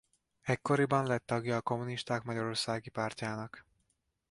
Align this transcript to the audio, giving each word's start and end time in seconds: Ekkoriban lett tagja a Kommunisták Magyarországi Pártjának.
Ekkoriban 0.43 1.07
lett 1.07 1.25
tagja 1.25 1.55
a 1.55 1.61
Kommunisták 1.61 2.23
Magyarországi 2.23 2.89
Pártjának. 2.89 3.65